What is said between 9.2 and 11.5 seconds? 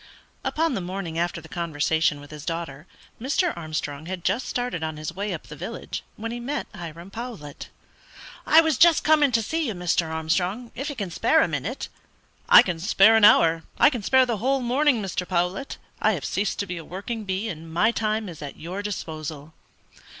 to see you, Mr. Armstrong, if you can spare a